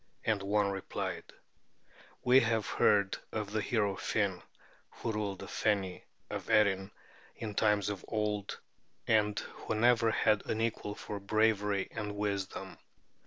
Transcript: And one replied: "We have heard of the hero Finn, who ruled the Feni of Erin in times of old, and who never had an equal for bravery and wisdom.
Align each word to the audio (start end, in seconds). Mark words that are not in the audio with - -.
And 0.25 0.41
one 0.41 0.71
replied: 0.71 1.25
"We 2.23 2.39
have 2.39 2.65
heard 2.65 3.19
of 3.31 3.51
the 3.51 3.61
hero 3.61 3.95
Finn, 3.95 4.41
who 4.89 5.11
ruled 5.11 5.37
the 5.37 5.45
Feni 5.45 6.05
of 6.27 6.49
Erin 6.49 6.89
in 7.35 7.53
times 7.53 7.87
of 7.89 8.03
old, 8.07 8.57
and 9.05 9.37
who 9.37 9.75
never 9.75 10.09
had 10.09 10.43
an 10.47 10.59
equal 10.59 10.95
for 10.95 11.19
bravery 11.19 11.87
and 11.91 12.15
wisdom. 12.15 12.79